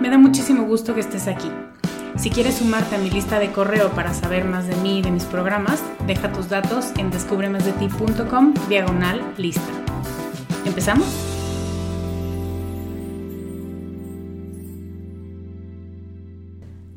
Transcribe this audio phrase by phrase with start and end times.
[0.00, 1.50] Me da muchísimo gusto que estés aquí.
[2.16, 5.10] Si quieres sumarte a mi lista de correo para saber más de mí y de
[5.10, 9.60] mis programas, deja tus datos en descubremasdeti.com diagonal lista.
[10.64, 11.06] ¿Empezamos?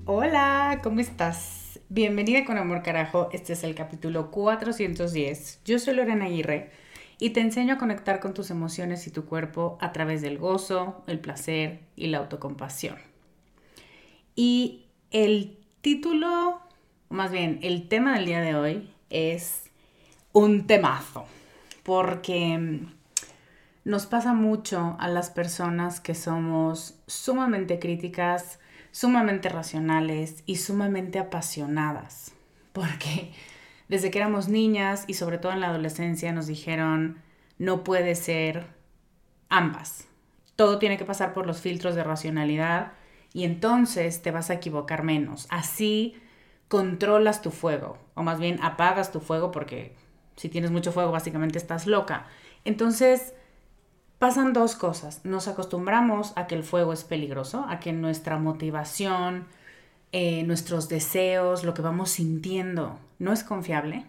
[0.05, 1.81] Hola, ¿cómo estás?
[1.89, 5.59] Bienvenida con Amor Carajo, este es el capítulo 410.
[5.65, 6.71] Yo soy Lorena Aguirre
[7.23, 11.05] y te enseño a conectar con tus emociones y tu cuerpo a través del gozo,
[11.07, 12.97] el placer y la autocompasión.
[14.35, 16.59] Y el título,
[17.07, 19.71] más bien el tema del día de hoy es
[20.33, 21.25] un temazo,
[21.83, 22.81] porque
[23.85, 28.59] nos pasa mucho a las personas que somos sumamente críticas,
[28.91, 32.33] sumamente racionales y sumamente apasionadas,
[32.73, 33.31] porque
[33.93, 37.21] desde que éramos niñas y sobre todo en la adolescencia nos dijeron,
[37.59, 38.65] no puede ser
[39.49, 40.07] ambas.
[40.55, 42.93] Todo tiene que pasar por los filtros de racionalidad
[43.33, 45.45] y entonces te vas a equivocar menos.
[45.51, 46.19] Así
[46.69, 49.95] controlas tu fuego, o más bien apagas tu fuego porque
[50.37, 52.25] si tienes mucho fuego básicamente estás loca.
[52.65, 53.35] Entonces
[54.17, 55.23] pasan dos cosas.
[55.23, 59.45] Nos acostumbramos a que el fuego es peligroso, a que nuestra motivación,
[60.15, 64.05] eh, nuestros deseos, lo que vamos sintiendo, no es confiable.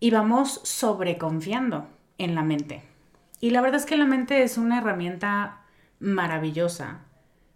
[0.00, 2.82] Y vamos sobreconfiando en la mente.
[3.38, 5.60] Y la verdad es que la mente es una herramienta
[6.00, 7.00] maravillosa,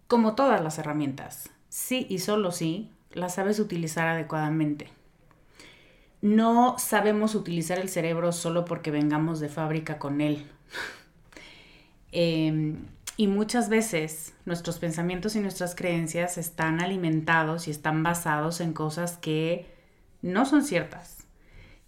[0.07, 1.49] como todas las herramientas.
[1.69, 4.89] Sí y solo sí la sabes utilizar adecuadamente.
[6.21, 10.45] No sabemos utilizar el cerebro solo porque vengamos de fábrica con él.
[12.11, 12.75] eh,
[13.19, 19.17] y muchas veces nuestros pensamientos y nuestras creencias están alimentados y están basados en cosas
[19.17, 19.65] que
[20.21, 21.27] no son ciertas,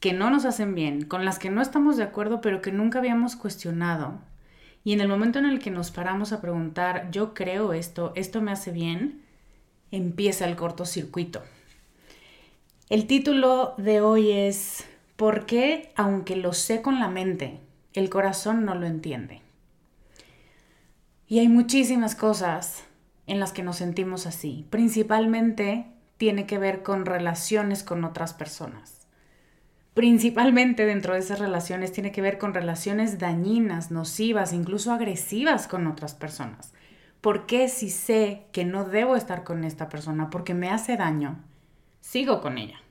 [0.01, 3.00] que no nos hacen bien, con las que no estamos de acuerdo, pero que nunca
[3.00, 4.19] habíamos cuestionado.
[4.83, 8.42] Y en el momento en el que nos paramos a preguntar, yo creo esto, esto
[8.42, 9.22] me hace bien,
[9.89, 11.44] empieza el cortocircuito.
[12.89, 14.83] El título de hoy es
[15.16, 17.62] ¿Por qué, aunque lo sé con la mente,
[17.94, 19.41] el corazón no lo entiende?
[21.31, 22.83] Y hay muchísimas cosas
[23.25, 24.68] en las que nos sentimos así.
[24.69, 25.86] Principalmente
[26.18, 29.07] tiene que ver con relaciones con otras personas.
[29.94, 35.88] Principalmente dentro de esas relaciones tiene que ver con relaciones dañinas, nocivas, incluso agresivas con
[35.88, 36.74] otras personas.
[37.22, 41.39] ¿Por qué si sé que no debo estar con esta persona porque me hace daño?
[42.01, 42.81] sigo con ella.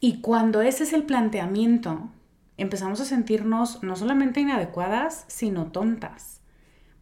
[0.00, 2.08] Y cuando ese es el planteamiento,
[2.56, 6.40] empezamos a sentirnos no solamente inadecuadas, sino tontas.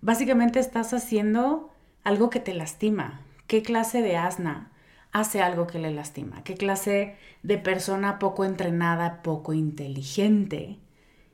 [0.00, 1.70] Básicamente estás haciendo
[2.04, 3.20] algo que te lastima.
[3.46, 4.70] ¿Qué clase de asna
[5.12, 6.42] hace algo que le lastima?
[6.44, 10.78] ¿Qué clase de persona poco entrenada, poco inteligente?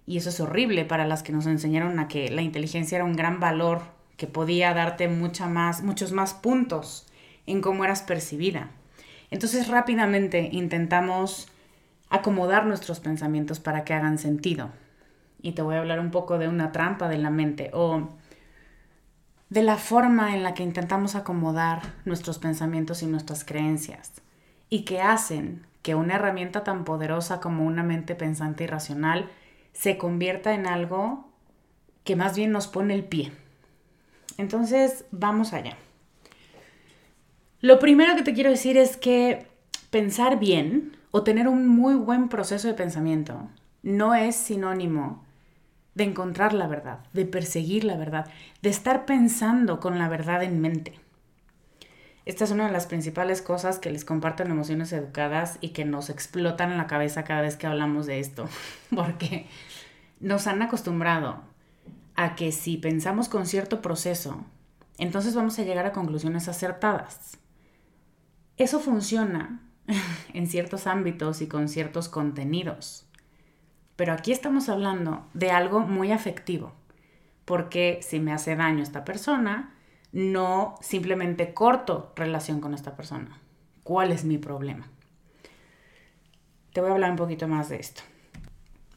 [0.07, 3.17] Y eso es horrible para las que nos enseñaron a que la inteligencia era un
[3.17, 3.83] gran valor
[4.17, 7.07] que podía darte mucha más, muchos más puntos
[7.47, 8.71] en cómo eras percibida.
[9.31, 11.49] Entonces rápidamente intentamos
[12.11, 14.71] acomodar nuestros pensamientos para que hagan sentido.
[15.43, 18.09] Y te voy a hablar un poco de una trampa de la mente o
[19.49, 24.13] de la forma en la que intentamos acomodar nuestros pensamientos y nuestras creencias
[24.69, 29.31] y que hacen que una herramienta tan poderosa como una mente pensante y racional
[29.73, 31.29] se convierta en algo
[32.03, 33.31] que más bien nos pone el pie.
[34.39, 35.77] Entonces, vamos allá.
[37.61, 39.47] Lo primero que te quiero decir es que
[39.91, 43.49] pensar bien o tener un muy buen proceso de pensamiento
[43.83, 45.25] no es sinónimo
[45.95, 48.27] de encontrar la verdad, de perseguir la verdad,
[48.61, 51.01] de estar pensando con la verdad en mente.
[52.27, 56.11] Esta es una de las principales cosas que les comparten emociones educadas y que nos
[56.11, 58.49] explotan en la cabeza cada vez que hablamos de esto,
[58.95, 59.47] porque
[60.21, 61.41] nos han acostumbrado
[62.17, 64.45] a que si pensamos con cierto proceso,
[64.99, 67.39] entonces vamos a llegar a conclusiones acertadas.
[68.57, 69.61] Eso funciona
[70.33, 73.07] en ciertos ámbitos y con ciertos contenidos.
[73.97, 76.73] Pero aquí estamos hablando de algo muy afectivo,
[77.45, 79.75] porque si me hace daño esta persona,
[80.13, 83.39] no simplemente corto relación con esta persona.
[83.83, 84.89] ¿Cuál es mi problema?
[86.73, 88.03] Te voy a hablar un poquito más de esto.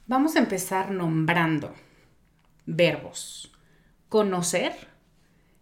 [0.07, 1.73] Vamos a empezar nombrando
[2.65, 3.53] verbos.
[4.09, 4.73] Conocer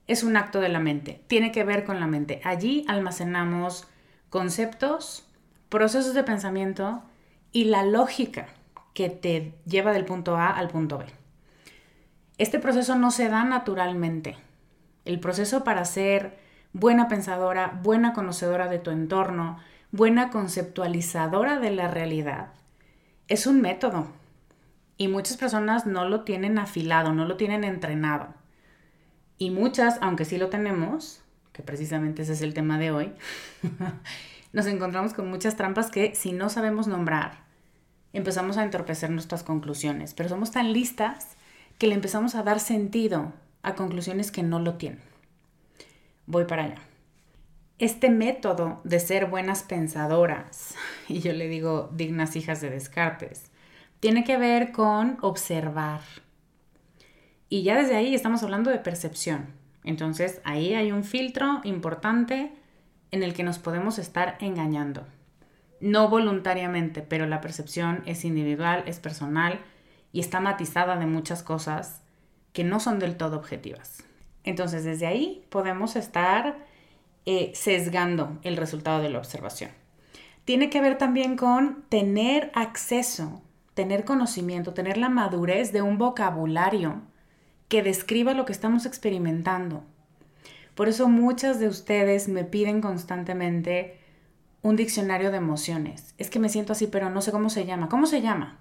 [0.08, 2.40] es un acto de la mente, tiene que ver con la mente.
[2.44, 3.88] Allí almacenamos
[4.30, 5.28] conceptos,
[5.70, 7.04] procesos de pensamiento
[7.52, 8.48] y la lógica
[8.94, 11.06] que te lleva del punto A al punto B.
[12.38, 14.38] Este proceso no se da naturalmente.
[15.06, 16.38] El proceso para ser
[16.74, 19.58] buena pensadora, buena conocedora de tu entorno,
[19.92, 22.50] buena conceptualizadora de la realidad,
[23.28, 24.08] es un método.
[24.98, 28.34] Y muchas personas no lo tienen afilado, no lo tienen entrenado.
[29.38, 31.22] Y muchas, aunque sí lo tenemos,
[31.58, 33.12] que precisamente ese es el tema de hoy,
[34.54, 37.40] nos encontramos con muchas trampas que si no sabemos nombrar,
[38.14, 41.36] empezamos a entorpecer nuestras conclusiones, pero somos tan listas
[41.80, 43.34] que le empezamos a dar sentido
[43.64, 45.02] a conclusiones que no lo tienen.
[46.28, 46.82] Voy para allá.
[47.80, 50.76] Este método de ser buenas pensadoras,
[51.08, 53.50] y yo le digo dignas hijas de Descartes,
[54.00, 56.02] tiene que ver con observar.
[57.50, 59.57] Y ya desde ahí estamos hablando de percepción.
[59.88, 62.52] Entonces ahí hay un filtro importante
[63.12, 65.08] en el que nos podemos estar engañando.
[65.80, 69.62] No voluntariamente, pero la percepción es individual, es personal
[70.12, 72.02] y está matizada de muchas cosas
[72.52, 74.04] que no son del todo objetivas.
[74.44, 76.58] Entonces desde ahí podemos estar
[77.26, 79.72] eh, sesgando el resultado de la observación.
[80.44, 83.42] Tiene que ver también con tener acceso,
[83.74, 87.04] tener conocimiento, tener la madurez de un vocabulario
[87.68, 89.84] que describa lo que estamos experimentando,
[90.78, 94.00] por eso muchas de ustedes me piden constantemente
[94.62, 96.14] un diccionario de emociones.
[96.20, 97.90] Es que me siento así, pero no sé cómo se llama.
[97.90, 98.60] ¿Cómo se llama?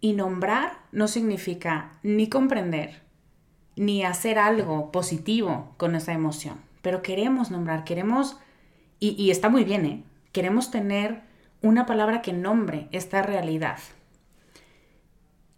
[0.00, 3.02] Y nombrar no significa ni comprender,
[3.76, 6.56] ni hacer algo positivo con esa emoción.
[6.82, 8.38] Pero queremos nombrar, queremos,
[8.98, 10.02] y, y está muy bien, ¿eh?
[10.32, 11.22] Queremos tener
[11.62, 13.78] una palabra que nombre esta realidad,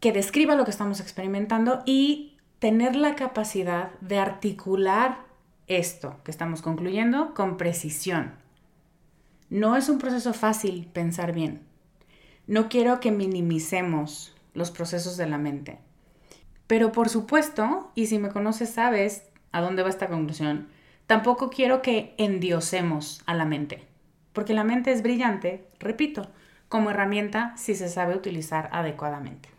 [0.02, 5.18] que describa lo que estamos experimentando y tener la capacidad de articular
[5.68, 8.32] esto que estamos concluyendo con precisión.
[9.49, 11.62] No es un proceso fácil pensar bien.
[12.49, 15.78] No quiero que minimicemos los procesos de la mente.
[16.66, 20.66] Pero por supuesto, y si me conoces sabes a dónde va esta conclusión,
[21.06, 23.87] tampoco quiero que endiosemos a la mente.
[24.32, 26.28] Porque la mente es brillante, repito,
[26.68, 29.51] como herramienta si se sabe utilizar adecuadamente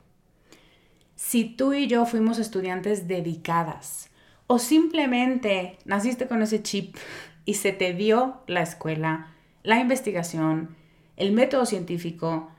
[1.25, 4.11] si tú y yo fuimos estudiantes dedicadas
[4.45, 6.97] o simplemente naciste con ese chip
[7.45, 9.27] y se te dio la escuela,
[9.63, 10.75] la investigación,
[11.15, 12.51] el método científico,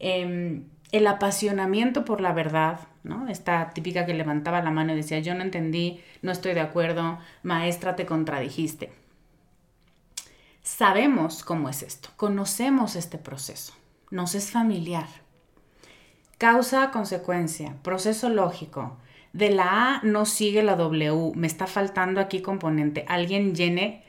[0.00, 3.28] em, el apasionamiento por la verdad, ¿no?
[3.28, 7.20] Esta típica que levantaba la mano y decía, yo no entendí, no estoy de acuerdo,
[7.44, 8.90] maestra, te contradijiste.
[10.62, 13.74] Sabemos cómo es esto, conocemos este proceso,
[14.10, 15.06] nos es familiar.
[16.38, 18.96] Causa, consecuencia, proceso lógico.
[19.32, 23.04] De la A no sigue la W, me está faltando aquí componente.
[23.08, 24.04] Alguien llene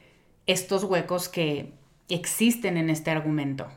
[0.45, 1.73] estos huecos que
[2.07, 3.67] existen en este argumento.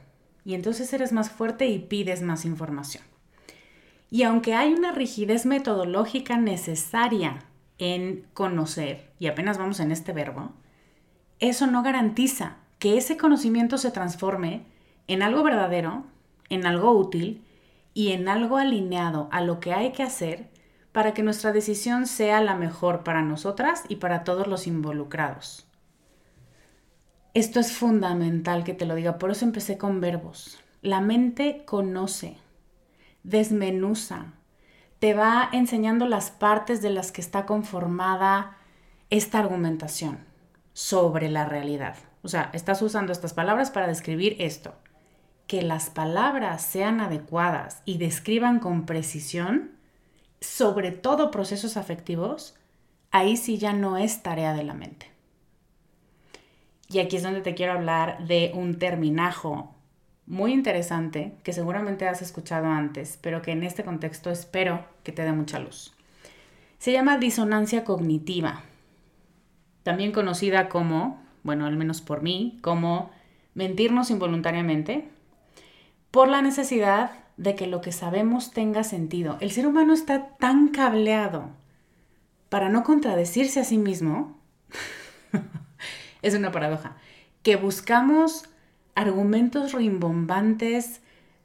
[0.45, 3.03] Y entonces eres más fuerte y pides más información.
[4.11, 7.45] Y aunque hay una rigidez metodológica necesaria
[7.79, 10.53] en conocer, y apenas vamos en este verbo,
[11.41, 14.67] eso no garantiza que ese conocimiento se transforme
[15.09, 16.05] en algo verdadero,
[16.51, 17.43] en algo útil
[17.95, 20.51] y en algo alineado a lo que hay que hacer
[20.93, 25.67] para que nuestra decisión sea la mejor para nosotras y para todos los involucrados.
[27.35, 30.59] Esto es fundamental que te lo diga, por eso empecé con verbos.
[30.83, 32.37] La mente conoce,
[33.23, 34.35] desmenuza,
[34.99, 38.59] te va enseñando las partes de las que está conformada
[39.09, 40.19] esta argumentación
[40.75, 41.97] sobre la realidad.
[42.23, 44.75] O sea, estás usando estas palabras para describir esto.
[45.47, 49.73] Que las palabras sean adecuadas y describan con precisión,
[50.41, 52.55] sobre todo procesos afectivos,
[53.11, 55.11] ahí sí ya no es tarea de la mente.
[56.89, 59.75] Y aquí es donde te quiero hablar de un terminajo
[60.27, 65.23] muy interesante que seguramente has escuchado antes, pero que en este contexto espero que te
[65.23, 65.95] dé mucha luz.
[66.79, 68.63] Se llama disonancia cognitiva,
[69.83, 73.11] también conocida como, bueno, al menos por mí, como
[73.55, 75.09] mentirnos involuntariamente,
[76.13, 79.39] por la necesidad de que lo que sabemos tenga sentido.
[79.41, 81.51] El ser humano está tan cableado
[82.49, 84.37] para no contradecirse a sí mismo
[86.23, 86.97] es una paradoja,
[87.43, 88.45] que buscamos
[88.95, 91.01] argumentos rimbombantes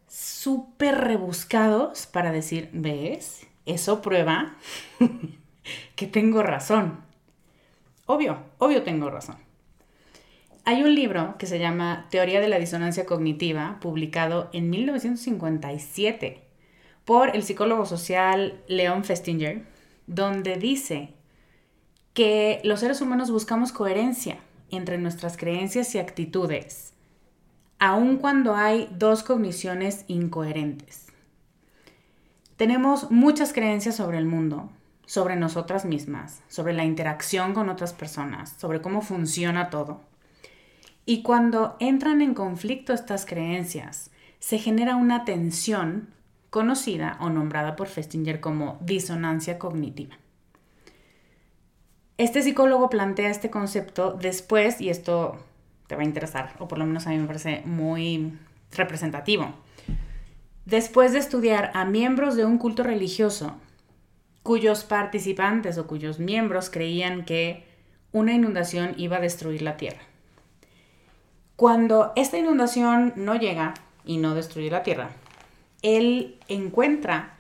[0.08, 3.48] súper rebuscados para decir, ¿ves?
[3.66, 4.56] Eso prueba
[5.96, 7.00] que tengo razón.
[8.06, 9.47] Obvio, obvio tengo razón.
[10.70, 16.44] Hay un libro que se llama Teoría de la Disonancia Cognitiva, publicado en 1957
[17.06, 19.66] por el psicólogo social Leon Festinger,
[20.08, 21.14] donde dice
[22.14, 26.92] que los seres humanos buscamos coherencia entre nuestras creencias y actitudes,
[27.80, 31.06] aun cuando hay dos cogniciones incoherentes.
[32.58, 34.70] Tenemos muchas creencias sobre el mundo,
[35.06, 40.07] sobre nosotras mismas, sobre la interacción con otras personas, sobre cómo funciona todo.
[41.10, 46.10] Y cuando entran en conflicto estas creencias, se genera una tensión
[46.50, 50.18] conocida o nombrada por Festinger como disonancia cognitiva.
[52.18, 55.38] Este psicólogo plantea este concepto después, y esto
[55.88, 58.38] te va a interesar, o por lo menos a mí me parece muy
[58.76, 59.54] representativo,
[60.66, 63.56] después de estudiar a miembros de un culto religioso
[64.44, 67.66] cuyos participantes o cuyos miembros creían que
[68.12, 70.02] una inundación iba a destruir la tierra.
[71.58, 73.74] Cuando esta inundación no llega
[74.06, 75.10] y no destruye la tierra,
[75.82, 77.34] él encuentra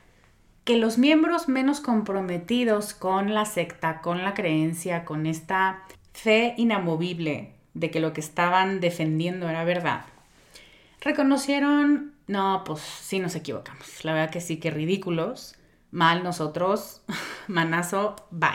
[0.63, 5.83] que los miembros menos comprometidos con la secta, con la creencia, con esta
[6.13, 10.05] fe inamovible de que lo que estaban defendiendo era verdad,
[10.99, 15.55] reconocieron, no, pues sí nos equivocamos, la verdad que sí, que ridículos,
[15.91, 17.03] mal nosotros,
[17.47, 18.49] manazo, bye.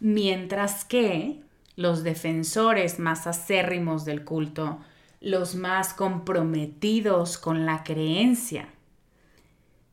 [0.00, 1.45] Mientras que
[1.76, 4.80] los defensores más acérrimos del culto,
[5.20, 8.68] los más comprometidos con la creencia,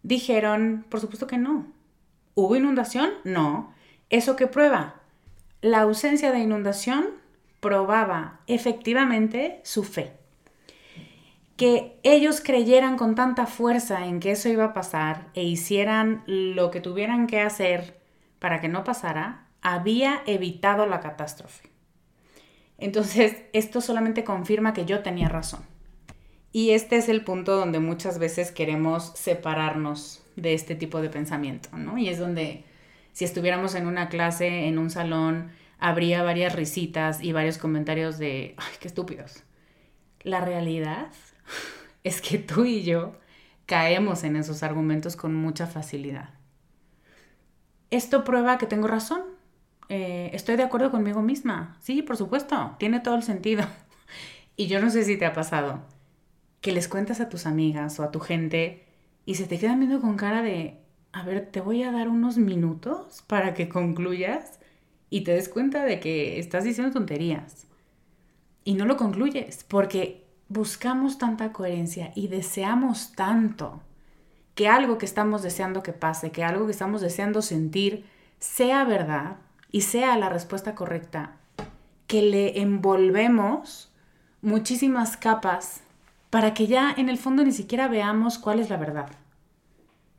[0.04, 1.66] Dijeron, por supuesto que no.
[2.36, 3.10] ¿Hubo inundación?
[3.24, 3.74] No.
[4.10, 4.96] ¿Eso qué prueba?
[5.62, 7.06] La ausencia de inundación
[7.62, 10.12] probaba efectivamente su fe.
[11.56, 16.70] Que ellos creyeran con tanta fuerza en que eso iba a pasar e hicieran lo
[16.70, 18.02] que tuvieran que hacer
[18.40, 21.70] para que no pasara, había evitado la catástrofe.
[22.78, 25.62] Entonces, esto solamente confirma que yo tenía razón.
[26.52, 31.70] Y este es el punto donde muchas veces queremos separarnos de este tipo de pensamiento,
[31.78, 31.98] ¿no?
[31.98, 32.66] Y es donde
[33.12, 38.56] si estuviéramos en una clase, en un salón, habría varias risitas y varios comentarios de,
[38.58, 39.44] ay, qué estúpidos.
[40.22, 41.08] La realidad
[42.04, 43.18] es que tú y yo
[43.66, 46.32] caemos en esos argumentos con mucha facilidad.
[47.92, 49.22] Esto prueba que tengo razón.
[49.90, 51.78] Eh, estoy de acuerdo conmigo misma.
[51.82, 53.64] Sí, por supuesto, tiene todo el sentido.
[54.56, 55.82] Y yo no sé si te ha pasado
[56.62, 58.86] que les cuentas a tus amigas o a tu gente
[59.26, 60.78] y se te quedan viendo con cara de,
[61.12, 64.60] a ver, te voy a dar unos minutos para que concluyas
[65.10, 67.66] y te des cuenta de que estás diciendo tonterías.
[68.64, 73.82] Y no lo concluyes porque buscamos tanta coherencia y deseamos tanto
[74.56, 78.06] que algo que estamos deseando que pase, que algo que estamos deseando sentir
[78.40, 79.38] sea verdad
[79.74, 81.36] y sea la respuesta correcta,
[82.08, 83.92] que le envolvemos
[84.42, 85.82] muchísimas capas
[86.30, 89.10] para que ya en el fondo ni siquiera veamos cuál es la verdad.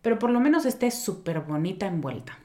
[0.02, 2.36] Pero por lo menos esté súper bonita envuelta.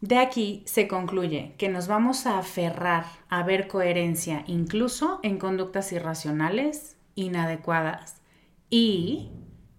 [0.00, 5.92] De aquí se concluye que nos vamos a aferrar a ver coherencia incluso en conductas
[5.92, 8.20] irracionales, inadecuadas
[8.68, 9.30] y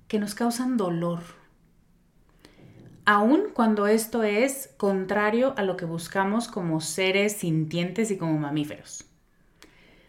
[0.07, 1.40] que nos causan dolor.
[3.13, 9.03] Aun cuando esto es contrario a lo que buscamos como seres sintientes y como mamíferos.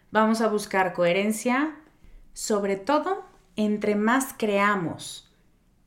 [0.09, 1.75] Vamos a buscar coherencia,
[2.31, 3.25] sobre todo
[3.57, 5.29] entre más creamos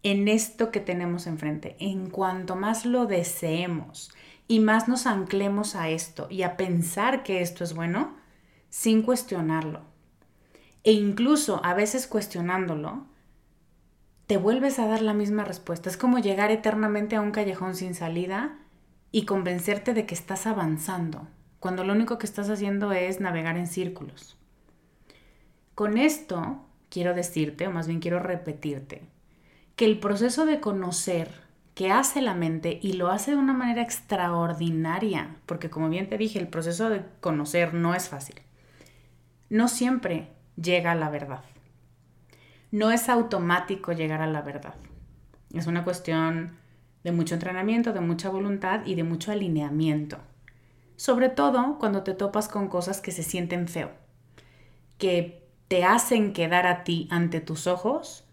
[0.03, 4.13] en esto que tenemos enfrente, en cuanto más lo deseemos
[4.47, 8.15] y más nos anclemos a esto y a pensar que esto es bueno,
[8.69, 9.81] sin cuestionarlo.
[10.85, 13.07] E incluso a veces cuestionándolo,
[14.27, 15.89] te vuelves a dar la misma respuesta.
[15.89, 18.59] Es como llegar eternamente a un callejón sin salida
[19.13, 21.29] y convencerte de que estás avanzando,
[21.61, 24.37] cuando lo único que estás haciendo es navegar en círculos.
[25.75, 29.03] Con esto quiero decirte, o más bien quiero repetirte,
[29.77, 33.83] que el proceso de conocer que hace la mente y lo hace de una manera
[33.83, 38.37] extraordinaria, porque como bien te dije, el proceso de conocer no es fácil.
[39.51, 41.45] No siempre llega a la verdad.
[42.71, 44.75] No es automático llegar a la verdad.
[45.53, 46.57] Es una cuestión
[47.05, 50.19] de mucho entrenamiento, de mucha voluntad y de mucho alineamiento.
[50.97, 53.91] Sobre todo cuando te topas con cosas que se sienten feo,
[54.99, 58.25] que te hacen quedar a ti ante tus ojos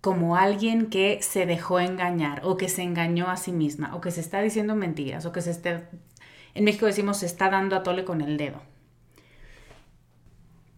[0.00, 4.10] como alguien que se dejó engañar o que se engañó a sí misma o que
[4.10, 5.84] se está diciendo mentiras o que se esté,
[6.54, 8.60] en México decimos, se está dando a tole con el dedo.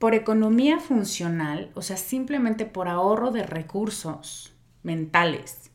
[0.03, 5.71] Por economía funcional, o sea, simplemente por ahorro de recursos mentales,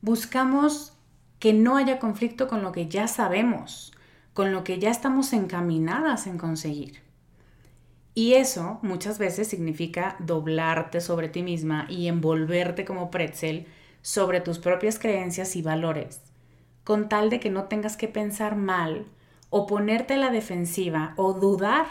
[0.00, 0.94] buscamos
[1.38, 3.92] que no haya conflicto con lo que ya sabemos,
[4.32, 7.02] con lo que ya estamos encaminadas en conseguir.
[8.14, 13.68] Y eso muchas veces significa doblarte sobre ti misma y envolverte como pretzel
[14.00, 16.20] sobre tus propias creencias y valores,
[16.82, 19.06] con tal de que no tengas que pensar mal
[19.50, 21.86] o ponerte a la defensiva o dudar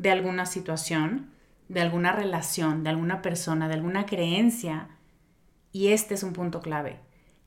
[0.00, 1.28] de alguna situación,
[1.68, 4.88] de alguna relación, de alguna persona, de alguna creencia.
[5.72, 6.96] Y este es un punto clave,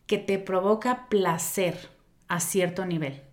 [0.05, 1.89] que te provoca placer
[2.27, 3.23] a cierto nivel.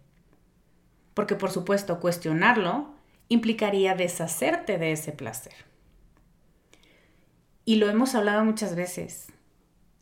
[1.12, 2.94] Porque por supuesto cuestionarlo
[3.28, 5.52] implicaría deshacerte de ese placer.
[7.66, 9.26] Y lo hemos hablado muchas veces.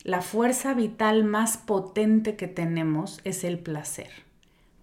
[0.05, 4.11] La fuerza vital más potente que tenemos es el placer.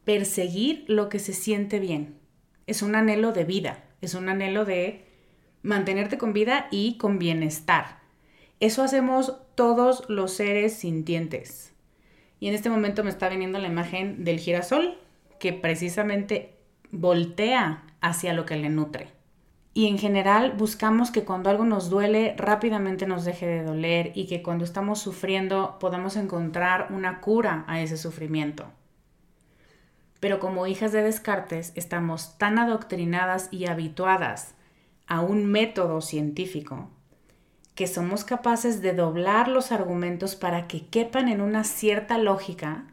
[0.04, 2.20] Perseguir lo que se siente bien.
[2.68, 5.06] Es un anhelo de vida, es un anhelo de
[5.62, 8.00] mantenerte con vida y con bienestar.
[8.60, 11.74] Eso hacemos todos los seres sintientes.
[12.40, 14.98] Y en este momento me está viniendo la imagen del girasol,
[15.40, 16.54] que precisamente
[16.92, 19.08] voltea hacia lo que le nutre.
[19.74, 24.26] Y en general buscamos que cuando algo nos duele rápidamente nos deje de doler y
[24.28, 28.72] que cuando estamos sufriendo podamos encontrar una cura a ese sufrimiento.
[30.26, 34.56] Pero como hijas de Descartes estamos tan adoctrinadas y habituadas
[35.06, 36.90] a un método científico
[37.76, 42.88] que somos capaces de doblar los argumentos para que quepan en una cierta lógica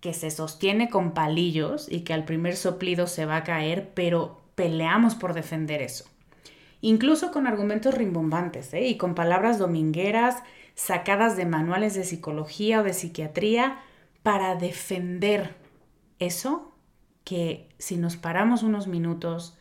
[0.00, 4.42] que se sostiene con palillos y que al primer soplido se va a caer, pero
[4.54, 6.04] peleamos por defender eso.
[6.82, 8.86] Incluso con argumentos rimbombantes ¿eh?
[8.86, 10.42] y con palabras domingueras
[10.74, 13.78] sacadas de manuales de psicología o de psiquiatría
[14.22, 15.63] para defender
[16.26, 16.76] eso
[17.24, 19.58] que si nos paramos unos minutos,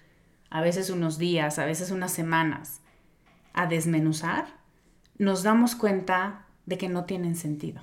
[0.50, 2.82] a veces unos días, a veces unas semanas,
[3.54, 4.46] a desmenuzar,
[5.18, 7.82] nos damos cuenta de que no tienen sentido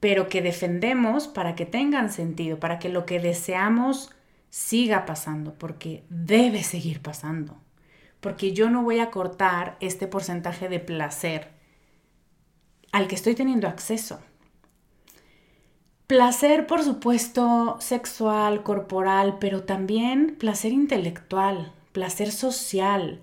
[0.00, 4.10] pero que defendemos para que tengan sentido, para que lo que deseamos
[4.48, 7.60] siga pasando, porque debe seguir pasando,
[8.20, 11.48] porque yo no voy a cortar este porcentaje de placer
[12.92, 14.20] al que estoy teniendo acceso.
[16.10, 23.20] Placer, por supuesto, sexual, corporal, pero también placer intelectual, placer social,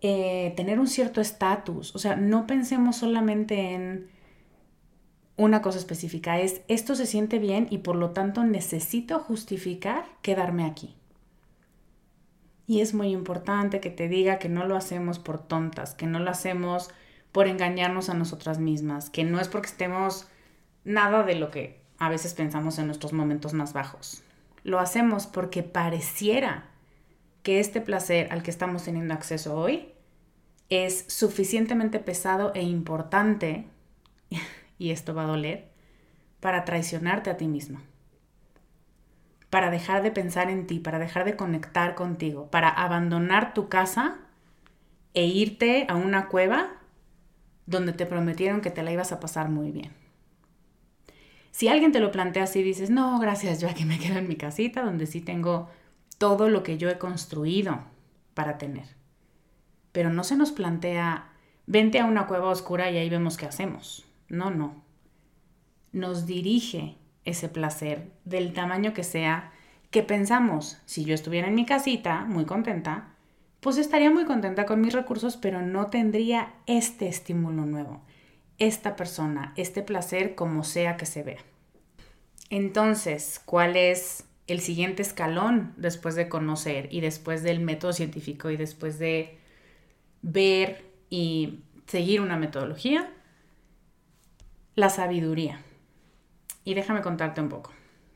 [0.00, 1.94] eh, tener un cierto estatus.
[1.94, 4.08] O sea, no pensemos solamente en
[5.36, 10.64] una cosa específica, es esto se siente bien y por lo tanto necesito justificar quedarme
[10.64, 10.96] aquí.
[12.66, 16.18] Y es muy importante que te diga que no lo hacemos por tontas, que no
[16.18, 16.90] lo hacemos
[17.30, 20.26] por engañarnos a nosotras mismas, que no es porque estemos
[20.82, 24.24] nada de lo que a veces pensamos en nuestros momentos más bajos.
[24.64, 26.64] Lo hacemos porque pareciera
[27.42, 29.92] que este placer al que estamos teniendo acceso hoy
[30.70, 33.66] es suficientemente pesado e importante
[34.78, 35.68] y esto va a doler,
[36.40, 37.80] para traicionarte a ti mismo,
[39.50, 44.16] para dejar de pensar en ti, para dejar de conectar contigo, para abandonar tu casa
[45.12, 46.70] e irte a una cueva
[47.66, 49.92] donde te prometieron que te la ibas a pasar muy bien.
[51.60, 54.36] Si alguien te lo plantea así, dices, no, gracias, yo aquí me quedo en mi
[54.36, 55.68] casita donde sí tengo
[56.16, 57.80] todo lo que yo he construido
[58.32, 58.86] para tener.
[59.92, 61.32] Pero no se nos plantea,
[61.66, 64.08] vente a una cueva oscura y ahí vemos qué hacemos.
[64.30, 64.82] No, no.
[65.92, 66.96] Nos dirige
[67.26, 69.52] ese placer del tamaño que sea,
[69.90, 73.16] que pensamos, si yo estuviera en mi casita, muy contenta,
[73.60, 78.00] pues estaría muy contenta con mis recursos, pero no tendría este estímulo nuevo,
[78.56, 81.49] esta persona, este placer como sea que se vea.
[82.50, 88.56] Entonces, ¿cuál es el siguiente escalón después de conocer y después del método científico y
[88.56, 89.38] después de
[90.22, 93.08] ver y seguir una metodología?
[94.74, 95.62] La sabiduría.
[96.64, 97.72] Y déjame contarte un poco.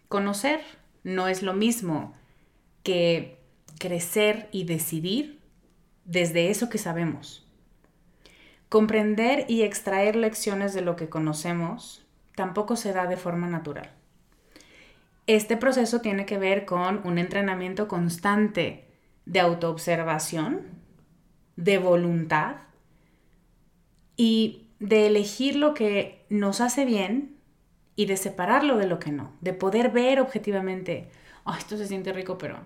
[0.09, 0.61] Conocer
[1.05, 2.15] no es lo mismo
[2.83, 3.39] que
[3.79, 5.41] crecer y decidir
[6.05, 7.47] desde eso que sabemos.
[8.69, 13.93] Comprender y extraer lecciones de lo que conocemos tampoco se da de forma natural.
[15.27, 18.89] Este proceso tiene que ver con un entrenamiento constante
[19.25, 20.63] de autoobservación,
[21.57, 22.57] de voluntad
[24.17, 27.37] y de elegir lo que nos hace bien
[27.97, 31.09] y de separarlo de lo que no, de poder ver objetivamente,
[31.59, 32.59] esto se siente rico, pero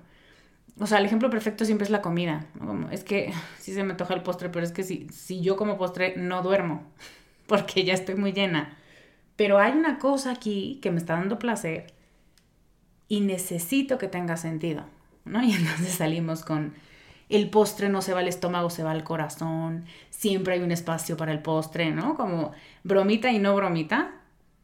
[0.80, 2.46] o sea, el ejemplo perfecto siempre es la comida.
[2.90, 5.76] es que sí se me toca el postre, pero es que si, si yo como
[5.78, 6.82] postre no duermo,
[7.46, 8.76] porque ya estoy muy llena.
[9.36, 11.94] Pero hay una cosa aquí que me está dando placer
[13.08, 14.84] y necesito que tenga sentido,
[15.24, 15.42] ¿no?
[15.44, 16.74] Y entonces salimos con
[17.28, 21.16] el postre no se va al estómago, se va al corazón, siempre hay un espacio
[21.16, 22.16] para el postre, ¿no?
[22.16, 22.52] Como
[22.84, 24.12] bromita y no bromita.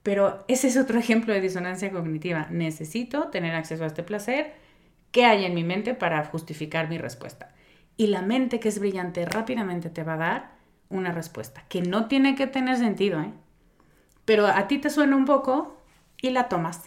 [0.02, 2.46] Pero ese es otro ejemplo de disonancia cognitiva.
[2.50, 4.54] Necesito tener acceso a este placer
[5.10, 7.54] qué hay en mi mente para justificar mi respuesta.
[7.96, 10.54] Y la mente que es brillante rápidamente te va a dar
[10.88, 13.32] una respuesta que no tiene que tener sentido, ¿eh?
[14.24, 15.80] pero a ti te suena un poco
[16.20, 16.82] y la tomas.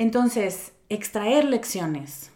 [0.00, 2.32] Entonces, extraer lecciones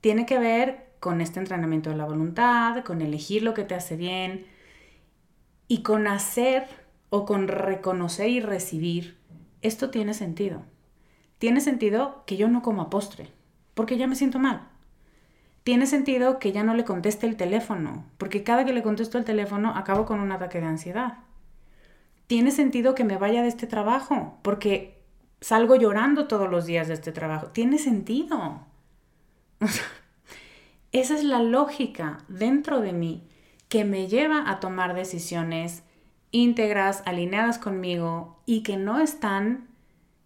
[0.00, 3.96] tiene que ver con este entrenamiento de la voluntad, con elegir lo que te hace
[3.96, 4.46] bien
[5.66, 6.68] y con hacer
[7.10, 9.18] o con reconocer y recibir,
[9.62, 10.62] esto tiene sentido
[11.42, 13.26] tiene sentido que yo no como postre,
[13.74, 14.68] porque ya me siento mal.
[15.64, 19.24] Tiene sentido que ya no le conteste el teléfono, porque cada que le contesto el
[19.24, 21.18] teléfono acabo con un ataque de ansiedad.
[22.28, 25.01] Tiene sentido que me vaya de este trabajo, porque
[25.42, 27.48] salgo llorando todos los días de este trabajo.
[27.48, 28.62] Tiene sentido.
[30.92, 33.28] Esa es la lógica dentro de mí
[33.68, 35.82] que me lleva a tomar decisiones
[36.30, 39.68] íntegras, alineadas conmigo y que no están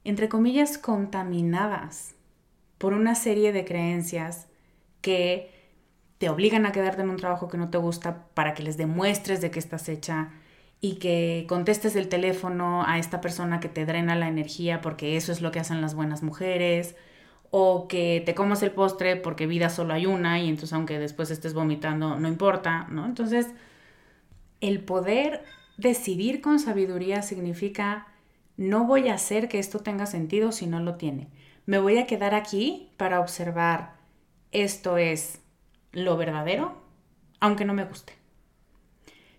[0.06, 2.14] entre comillas, contaminadas
[2.78, 4.46] por una serie de creencias
[5.00, 5.50] que
[6.18, 9.40] te obligan a quedarte en un trabajo que no te gusta para que les demuestres
[9.40, 10.30] de que estás hecha
[10.80, 15.32] y que contestes el teléfono a esta persona que te drena la energía porque eso
[15.32, 16.96] es lo que hacen las buenas mujeres
[17.50, 21.30] o que te comas el postre porque vida solo hay una y entonces aunque después
[21.30, 23.06] estés vomitando no importa, ¿no?
[23.06, 23.48] Entonces,
[24.60, 25.44] el poder
[25.76, 28.08] decidir con sabiduría significa
[28.56, 31.28] no voy a hacer que esto tenga sentido si no lo tiene.
[31.66, 33.96] Me voy a quedar aquí para observar
[34.52, 35.40] esto es
[35.92, 36.80] lo verdadero,
[37.40, 38.14] aunque no me guste.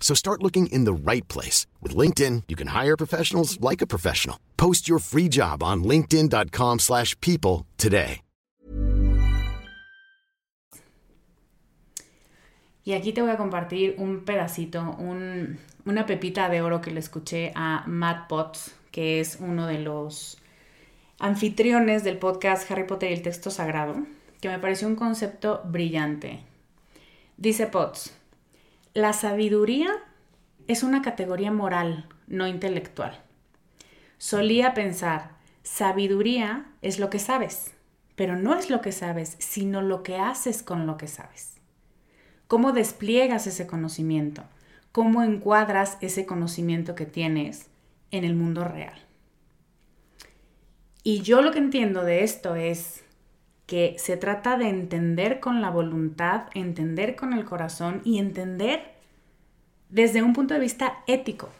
[0.00, 1.66] So start looking in the right place.
[1.82, 4.38] With LinkedIn, you can hire professionals like a professional.
[4.56, 8.22] Post your free job on linkedin.com slash people today.
[12.86, 17.00] Y aquí te voy a compartir un pedacito, un, una pepita de oro que le
[17.00, 20.38] escuché a Matt Potts, que es uno de los
[21.18, 23.96] anfitriones del podcast Harry Potter y el texto sagrado,
[24.40, 26.44] que me pareció un concepto brillante.
[27.36, 28.15] Dice Potts,
[28.96, 29.90] la sabiduría
[30.66, 33.22] es una categoría moral, no intelectual.
[34.18, 37.72] Solía pensar, sabiduría es lo que sabes,
[38.14, 41.60] pero no es lo que sabes, sino lo que haces con lo que sabes.
[42.48, 44.44] ¿Cómo despliegas ese conocimiento?
[44.96, 47.66] cómo encuadras ese conocimiento que tienes
[48.12, 48.98] en el mundo real.
[51.02, 53.04] Y yo lo que entiendo de esto es
[53.66, 58.94] que se trata de entender con la voluntad, entender con el corazón y entender
[59.88, 61.50] desde un punto de vista ético.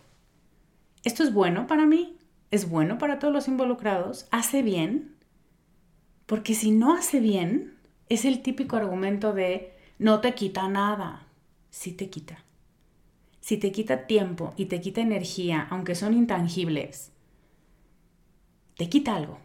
[1.04, 2.16] ¿Esto es bueno para mí?
[2.50, 4.28] ¿Es bueno para todos los involucrados?
[4.30, 5.16] ¿Hace bien?
[6.26, 7.76] Porque si no hace bien,
[8.08, 11.26] es el típico argumento de no te quita nada.
[11.70, 12.44] Sí te quita.
[13.40, 17.12] Si te quita tiempo y te quita energía, aunque son intangibles,
[18.76, 19.38] te quita algo.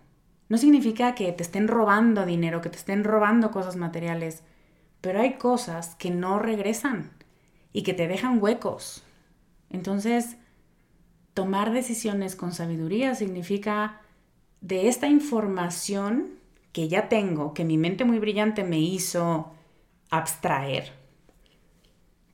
[0.51, 4.43] No significa que te estén robando dinero, que te estén robando cosas materiales,
[4.99, 7.09] pero hay cosas que no regresan
[7.71, 9.01] y que te dejan huecos.
[9.69, 10.35] Entonces,
[11.33, 14.01] tomar decisiones con sabiduría significa
[14.59, 16.31] de esta información
[16.73, 19.53] que ya tengo, que mi mente muy brillante me hizo
[20.09, 20.91] abstraer,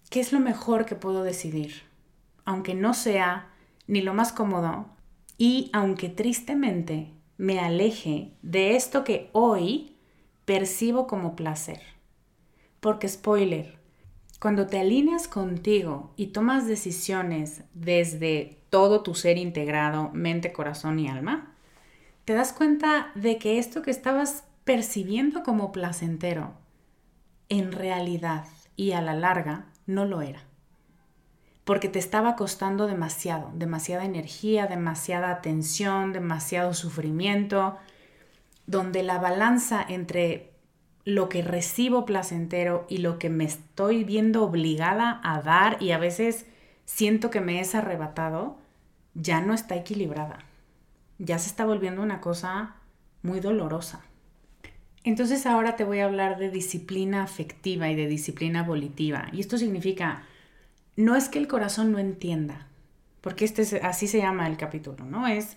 [0.09, 1.83] ¿qué es lo mejor que puedo decidir?
[2.45, 3.49] Aunque no sea
[3.85, 4.87] ni lo más cómodo
[5.37, 9.95] y aunque tristemente me aleje de esto que hoy
[10.45, 11.81] percibo como placer.
[12.79, 13.77] Porque spoiler,
[14.39, 21.07] cuando te alineas contigo y tomas decisiones desde todo tu ser integrado, mente, corazón y
[21.07, 21.55] alma,
[22.25, 26.53] te das cuenta de que esto que estabas percibiendo como placentero,
[27.49, 28.45] en realidad
[28.75, 30.46] y a la larga no lo era.
[31.67, 37.77] Porque te estaba costando demasiado, demasiada energía, demasiada atención, demasiado sufrimiento,
[38.65, 40.53] donde la balanza entre
[41.05, 45.99] lo que recibo placentero y lo que me estoy viendo obligada a dar y a
[45.99, 46.47] veces
[46.85, 48.57] siento que me es arrebatado,
[49.13, 50.39] ya no está equilibrada
[51.19, 52.75] ya se está volviendo una cosa
[53.23, 54.01] muy dolorosa.
[55.03, 59.29] Entonces ahora te voy a hablar de disciplina afectiva y de disciplina volitiva.
[59.31, 60.23] Y esto significa,
[60.97, 62.67] no es que el corazón no entienda,
[63.21, 65.27] porque este es, así se llama el capítulo, ¿no?
[65.27, 65.55] Es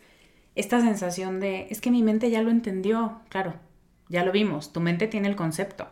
[0.54, 3.54] esta sensación de, es que mi mente ya lo entendió, claro,
[4.08, 5.88] ya lo vimos, tu mente tiene el concepto.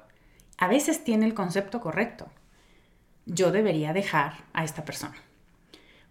[0.57, 2.29] A veces tiene el concepto correcto.
[3.27, 5.17] Yo debería dejar a esta persona.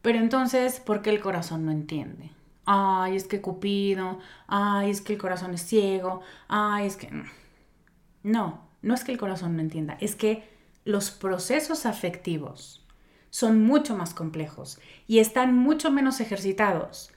[0.02, 2.32] Pero entonces, ¿por qué el corazón no entiende?
[2.68, 7.10] ay, es que Cupido, ay, es que el corazón es ciego, ay, es que...
[8.24, 10.44] No, no es que el corazón no entienda, es que
[10.84, 12.86] los procesos afectivos
[13.38, 17.12] son mucho más complejos y están mucho menos ejercitados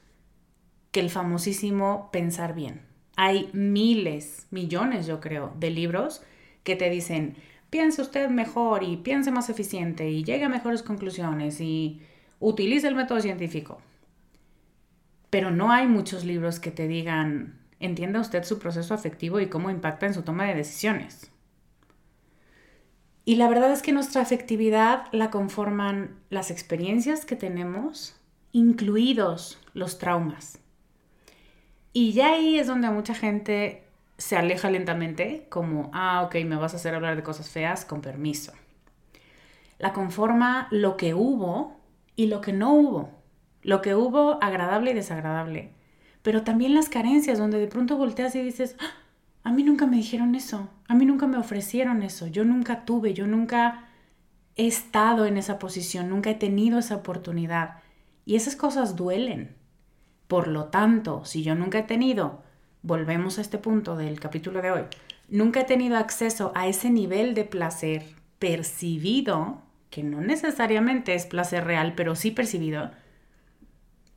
[0.91, 2.83] que el famosísimo pensar bien.
[3.17, 6.23] Hay miles, millones yo creo, de libros
[6.63, 7.37] que te dicen,
[7.71, 12.03] piense usted mejor y piense más eficiente y llegue a mejores conclusiones y
[12.39, 13.81] utilice el método científico
[15.31, 19.71] pero no hay muchos libros que te digan, entienda usted su proceso afectivo y cómo
[19.71, 21.30] impacta en su toma de decisiones.
[23.31, 28.16] Y la verdad es que nuestra afectividad la conforman las experiencias que tenemos,
[28.51, 30.59] incluidos los traumas.
[31.93, 33.85] Y ya ahí es donde mucha gente
[34.19, 38.01] se aleja lentamente, como, ah, ok, me vas a hacer hablar de cosas feas, con
[38.01, 38.53] permiso.
[39.79, 41.77] La conforma lo que hubo
[42.16, 43.11] y lo que no hubo.
[43.62, 45.71] Lo que hubo agradable y desagradable.
[46.23, 48.90] Pero también las carencias, donde de pronto volteas y dices, ¡Ah!
[49.42, 53.14] A mí nunca me dijeron eso, a mí nunca me ofrecieron eso, yo nunca tuve,
[53.14, 53.87] yo nunca
[54.57, 57.79] he estado en esa posición, nunca he tenido esa oportunidad.
[58.26, 59.57] Y esas cosas duelen.
[60.29, 62.42] Por lo tanto, si yo nunca he tenido,
[62.83, 64.83] volvemos a este punto del capítulo de hoy,
[65.29, 71.64] nunca he tenido acceso a ese nivel de placer percibido, que no necesariamente es placer
[71.64, 72.90] real, pero sí percibido,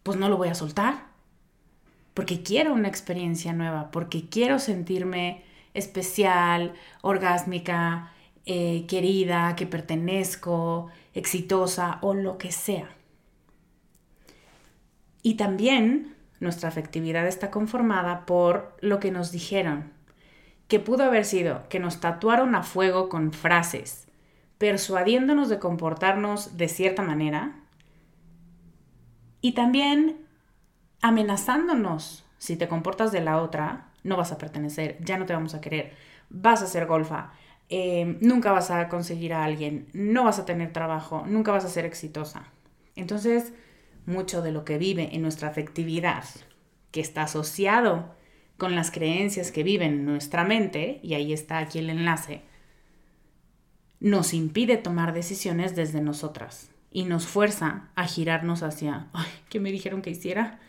[0.03, 1.12] pues no lo voy a soltar.
[2.13, 8.11] Porque quiero una experiencia nueva, porque quiero sentirme especial, orgásmica,
[8.45, 12.89] eh, querida, que pertenezco, exitosa o lo que sea.
[15.21, 19.91] Y también nuestra afectividad está conformada por lo que nos dijeron,
[20.67, 24.07] que pudo haber sido que nos tatuaron a fuego con frases,
[24.57, 27.55] persuadiéndonos de comportarnos de cierta manera,
[29.39, 30.22] y también
[31.03, 35.53] amenazándonos, si te comportas de la otra, no vas a pertenecer, ya no te vamos
[35.53, 35.93] a querer,
[36.29, 37.33] vas a ser golfa,
[37.69, 41.69] eh, nunca vas a conseguir a alguien, no vas a tener trabajo, nunca vas a
[41.69, 42.45] ser exitosa.
[42.95, 43.53] Entonces,
[44.05, 46.23] mucho de lo que vive en nuestra afectividad,
[46.91, 48.15] que está asociado
[48.57, 52.43] con las creencias que viven en nuestra mente, y ahí está aquí el enlace,
[53.99, 59.71] nos impide tomar decisiones desde nosotras y nos fuerza a girarnos hacia, ay, ¿qué me
[59.71, 60.59] dijeron que hiciera?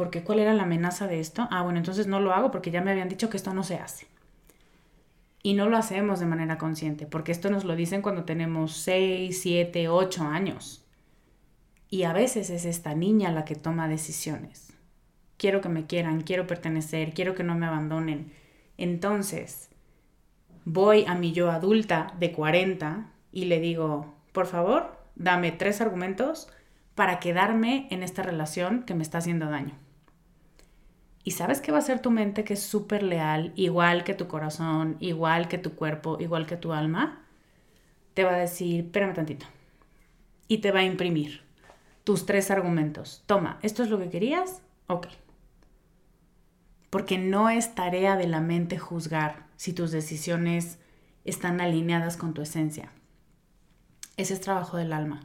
[0.00, 1.46] Porque ¿cuál era la amenaza de esto?
[1.50, 3.74] Ah, bueno, entonces no lo hago porque ya me habían dicho que esto no se
[3.74, 4.06] hace.
[5.42, 9.38] Y no lo hacemos de manera consciente, porque esto nos lo dicen cuando tenemos 6,
[9.38, 10.86] 7, 8 años.
[11.90, 14.72] Y a veces es esta niña la que toma decisiones.
[15.36, 18.32] Quiero que me quieran, quiero pertenecer, quiero que no me abandonen.
[18.78, 19.68] Entonces,
[20.64, 26.48] voy a mi yo adulta de 40 y le digo, por favor, dame tres argumentos
[26.94, 29.78] para quedarme en esta relación que me está haciendo daño.
[31.22, 34.26] ¿Y sabes qué va a ser tu mente que es súper leal, igual que tu
[34.26, 37.22] corazón, igual que tu cuerpo, igual que tu alma?
[38.14, 39.46] Te va a decir, espérame tantito.
[40.48, 41.42] Y te va a imprimir
[42.04, 43.22] tus tres argumentos.
[43.26, 44.62] Toma, ¿esto es lo que querías?
[44.86, 45.08] Ok.
[46.88, 50.78] Porque no es tarea de la mente juzgar si tus decisiones
[51.24, 52.90] están alineadas con tu esencia.
[54.16, 55.20] Ese es trabajo del alma.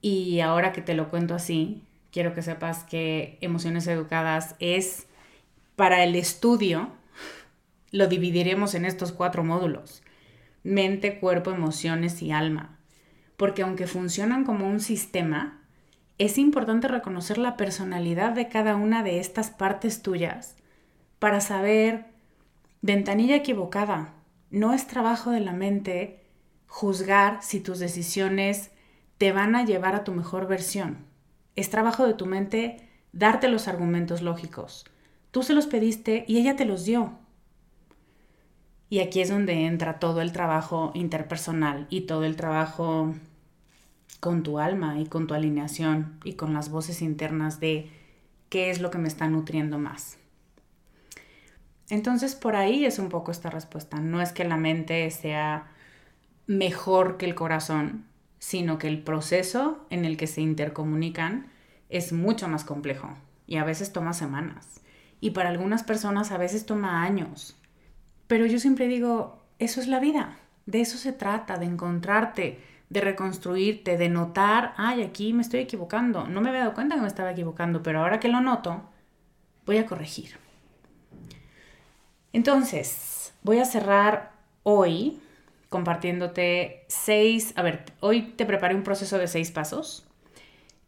[0.00, 5.08] Y ahora que te lo cuento así, quiero que sepas que Emociones Educadas es
[5.74, 6.90] para el estudio,
[7.90, 10.02] lo dividiremos en estos cuatro módulos.
[10.62, 12.78] Mente, cuerpo, emociones y alma.
[13.36, 15.60] Porque aunque funcionan como un sistema,
[16.18, 20.56] es importante reconocer la personalidad de cada una de estas partes tuyas
[21.18, 22.06] para saber,
[22.82, 24.14] ventanilla equivocada,
[24.50, 26.20] no es trabajo de la mente
[26.66, 28.70] juzgar si tus decisiones
[29.18, 31.11] te van a llevar a tu mejor versión.
[31.56, 34.84] Es trabajo de tu mente darte los argumentos lógicos.
[35.30, 37.18] Tú se los pediste y ella te los dio.
[38.88, 43.14] Y aquí es donde entra todo el trabajo interpersonal y todo el trabajo
[44.20, 47.90] con tu alma y con tu alineación y con las voces internas de
[48.50, 50.18] qué es lo que me está nutriendo más.
[51.88, 53.98] Entonces por ahí es un poco esta respuesta.
[53.98, 55.70] No es que la mente sea
[56.46, 58.04] mejor que el corazón,
[58.42, 61.46] sino que el proceso en el que se intercomunican
[61.90, 64.80] es mucho más complejo y a veces toma semanas.
[65.20, 67.56] Y para algunas personas a veces toma años.
[68.26, 72.58] Pero yo siempre digo, eso es la vida, de eso se trata, de encontrarte,
[72.90, 76.26] de reconstruirte, de notar, ay, aquí me estoy equivocando.
[76.26, 78.82] No me había dado cuenta que me estaba equivocando, pero ahora que lo noto,
[79.66, 80.36] voy a corregir.
[82.32, 84.32] Entonces, voy a cerrar
[84.64, 85.21] hoy
[85.72, 90.06] compartiéndote seis, a ver, hoy te preparé un proceso de seis pasos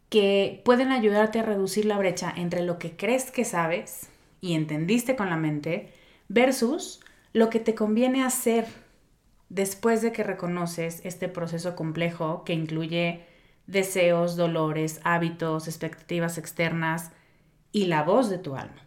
[0.08, 5.16] que pueden ayudarte a reducir la brecha entre lo que crees que sabes y entendiste
[5.16, 5.92] con la mente
[6.28, 7.00] versus
[7.32, 8.66] lo que te conviene hacer
[9.48, 13.24] después de que reconoces este proceso complejo que incluye
[13.66, 17.10] deseos, dolores, hábitos, expectativas externas
[17.72, 18.86] y la voz de tu alma.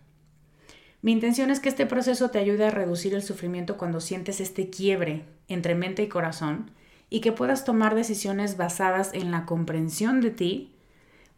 [1.02, 4.70] Mi intención es que este proceso te ayude a reducir el sufrimiento cuando sientes este
[4.70, 6.72] quiebre entre mente y corazón
[7.10, 10.74] y que puedas tomar decisiones basadas en la comprensión de ti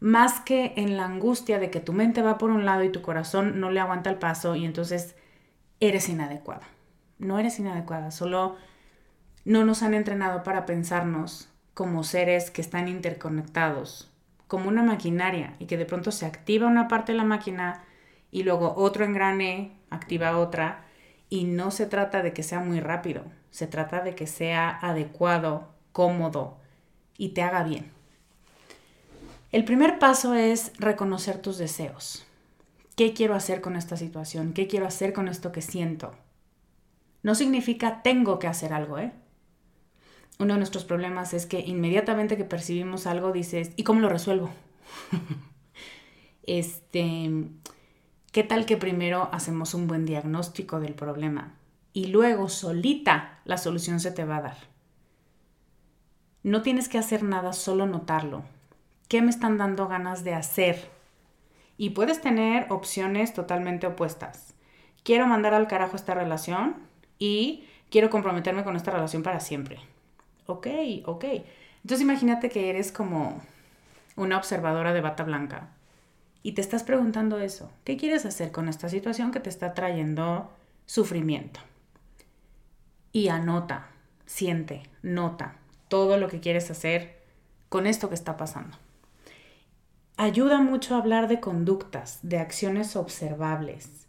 [0.00, 3.02] más que en la angustia de que tu mente va por un lado y tu
[3.02, 5.14] corazón no le aguanta el paso y entonces
[5.78, 6.66] eres inadecuada.
[7.18, 8.56] No eres inadecuada, solo
[9.44, 14.10] no nos han entrenado para pensarnos como seres que están interconectados,
[14.48, 17.84] como una maquinaria y que de pronto se activa una parte de la máquina
[18.30, 20.84] y luego otro engrane activa otra
[21.28, 25.68] y no se trata de que sea muy rápido, se trata de que sea adecuado,
[25.92, 26.58] cómodo
[27.16, 27.90] y te haga bien.
[29.52, 32.24] El primer paso es reconocer tus deseos.
[32.96, 34.52] ¿Qué quiero hacer con esta situación?
[34.52, 36.12] ¿Qué quiero hacer con esto que siento?
[37.22, 39.12] No significa tengo que hacer algo, ¿eh?
[40.38, 44.50] Uno de nuestros problemas es que inmediatamente que percibimos algo dices, ¿y cómo lo resuelvo?
[46.44, 47.30] este,
[48.32, 51.54] ¿Qué tal que primero hacemos un buen diagnóstico del problema
[51.92, 54.56] y luego solita la solución se te va a dar?
[56.44, 58.44] No tienes que hacer nada, solo notarlo.
[59.08, 60.92] ¿Qué me están dando ganas de hacer?
[61.76, 64.54] Y puedes tener opciones totalmente opuestas.
[65.02, 66.76] Quiero mandar al carajo esta relación
[67.18, 69.80] y quiero comprometerme con esta relación para siempre.
[70.46, 70.68] Ok,
[71.04, 71.24] ok.
[71.82, 73.42] Entonces imagínate que eres como
[74.14, 75.70] una observadora de bata blanca
[76.42, 80.50] y te estás preguntando eso, ¿qué quieres hacer con esta situación que te está trayendo
[80.86, 81.60] sufrimiento?
[83.12, 83.88] Y anota,
[84.26, 85.56] siente, nota
[85.88, 87.20] todo lo que quieres hacer
[87.68, 88.76] con esto que está pasando.
[90.16, 94.06] Ayuda mucho a hablar de conductas, de acciones observables.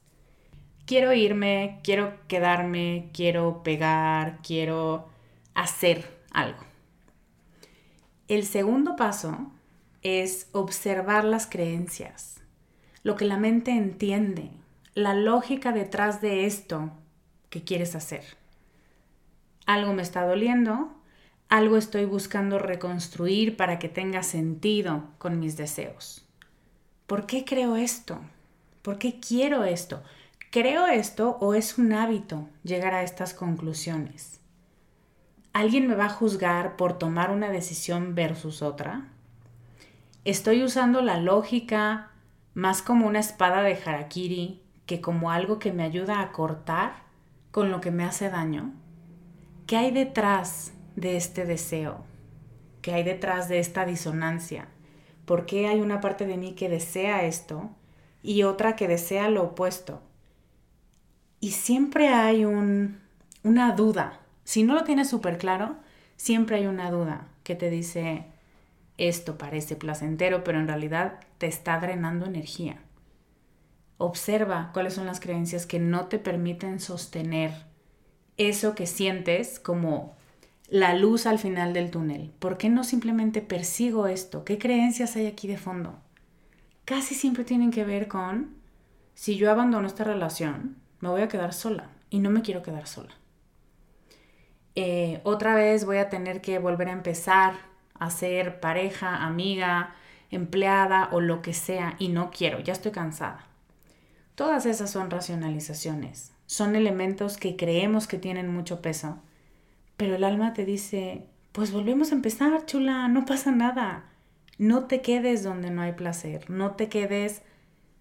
[0.85, 5.09] Quiero irme, quiero quedarme, quiero pegar, quiero
[5.53, 6.59] hacer algo.
[8.27, 9.51] El segundo paso
[10.03, 12.41] es observar las creencias,
[13.03, 14.51] lo que la mente entiende,
[14.93, 16.91] la lógica detrás de esto
[17.49, 18.23] que quieres hacer.
[19.65, 20.91] Algo me está doliendo,
[21.49, 26.25] algo estoy buscando reconstruir para que tenga sentido con mis deseos.
[27.07, 28.19] ¿Por qué creo esto?
[28.81, 30.01] ¿Por qué quiero esto?
[30.49, 34.39] ¿Creo esto o es un hábito llegar a estas conclusiones?
[35.53, 39.09] ¿Alguien me va a juzgar por tomar una decisión versus otra?
[40.25, 42.11] Estoy usando la lógica
[42.53, 46.93] más como una espada de harakiri que como algo que me ayuda a cortar
[47.51, 48.73] con lo que me hace daño.
[49.67, 52.03] ¿Qué hay detrás de este deseo?
[52.81, 54.67] ¿Qué hay detrás de esta disonancia?
[55.25, 57.71] ¿Por qué hay una parte de mí que desea esto,
[58.23, 60.01] y otra que desea lo opuesto.
[61.39, 62.99] Y siempre hay un,
[63.43, 64.19] una duda.
[64.43, 65.77] Si no lo tienes súper claro,
[66.17, 68.25] siempre hay una duda que te dice,
[69.07, 72.79] esto parece placentero, pero en realidad te está drenando energía.
[73.97, 77.51] Observa cuáles son las creencias que no te permiten sostener
[78.37, 80.15] eso que sientes como
[80.67, 82.31] la luz al final del túnel.
[82.39, 84.45] ¿Por qué no simplemente persigo esto?
[84.45, 85.99] ¿Qué creencias hay aquí de fondo?
[86.85, 88.55] Casi siempre tienen que ver con,
[89.13, 92.87] si yo abandono esta relación, me voy a quedar sola y no me quiero quedar
[92.87, 93.13] sola.
[94.75, 97.70] Eh, otra vez voy a tener que volver a empezar
[98.01, 99.93] a ser pareja, amiga,
[100.31, 103.45] empleada o lo que sea y no quiero, ya estoy cansada.
[104.33, 109.19] Todas esas son racionalizaciones, son elementos que creemos que tienen mucho peso,
[109.97, 114.05] pero el alma te dice, pues volvemos a empezar, chula, no pasa nada.
[114.57, 117.43] No te quedes donde no hay placer, no te quedes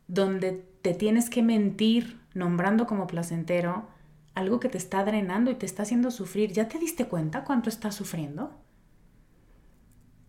[0.09, 3.86] donde te tienes que mentir nombrando como placentero
[4.34, 6.53] algo que te está drenando y te está haciendo sufrir.
[6.53, 8.59] ¿Ya te diste cuenta cuánto estás sufriendo?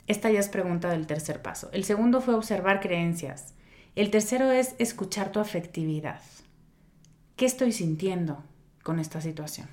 [0.07, 1.69] Esta ya es pregunta del tercer paso.
[1.71, 3.53] El segundo fue observar creencias.
[3.95, 6.21] El tercero es escuchar tu afectividad.
[7.35, 8.43] ¿Qué estoy sintiendo
[8.83, 9.67] con esta situación?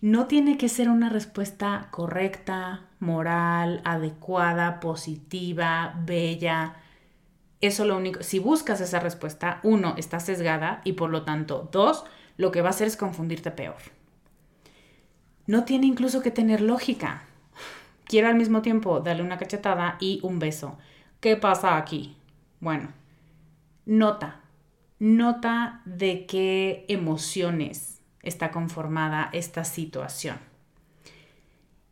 [0.00, 6.74] No tiene que ser una respuesta correcta, moral, adecuada, positiva, bella.
[7.60, 12.04] Eso lo único, si buscas esa respuesta, uno, está sesgada y por lo tanto, dos,
[12.36, 13.76] lo que va a hacer es confundirte peor.
[15.46, 17.22] No tiene incluso que tener lógica
[18.06, 20.78] quiero al mismo tiempo darle una cachetada y un beso.
[21.20, 22.16] ¿Qué pasa aquí?
[22.60, 22.88] Bueno,
[23.86, 24.40] nota,
[24.98, 30.38] nota de qué emociones está conformada esta situación.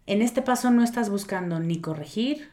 [0.06, 2.50] En este paso no estás buscando ni corregir,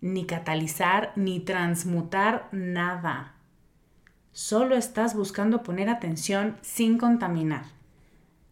[0.00, 3.34] ni catalizar, ni transmutar nada.
[4.32, 7.64] Solo estás buscando poner atención sin contaminar.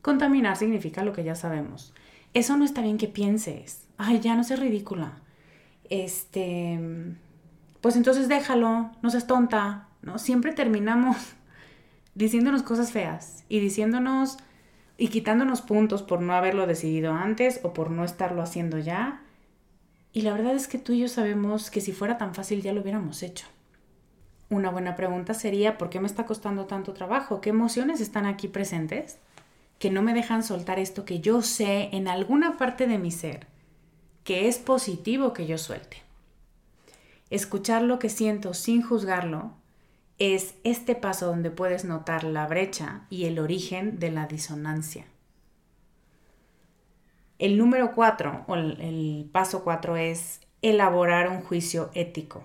[0.03, 1.95] Contaminar significa lo que ya sabemos.
[2.35, 5.13] Eso no está bien que pienses ay, ya no seas ridícula.
[5.91, 6.79] Este,
[7.81, 10.19] pues entonces déjalo, no seas tonta, ¿no?
[10.19, 11.17] Siempre terminamos
[12.15, 14.39] diciéndonos cosas feas y diciéndonos
[14.97, 19.23] y quitándonos puntos por no haberlo decidido antes o por no estarlo haciendo ya.
[20.13, 22.73] Y la verdad es que tú y yo sabemos que si fuera tan fácil ya
[22.73, 23.47] lo hubiéramos hecho.
[24.49, 27.41] Una buena pregunta sería, ¿por qué me está costando tanto trabajo?
[27.41, 29.19] ¿Qué emociones están aquí presentes
[29.79, 33.47] que no me dejan soltar esto que yo sé en alguna parte de mi ser
[34.25, 35.99] que es positivo que yo suelte.
[37.31, 39.53] Escuchar lo que siento sin juzgarlo
[40.19, 45.05] es este paso donde puedes notar la brecha y el origen de la disonancia.
[47.39, 52.45] El número cuatro, o el paso cuatro, es elaborar un juicio ético.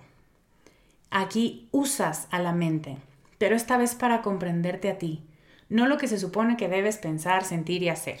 [1.10, 2.98] Aquí usas a la mente,
[3.38, 5.22] pero esta vez para comprenderte a ti,
[5.70, 8.20] no lo que se supone que debes pensar, sentir y hacer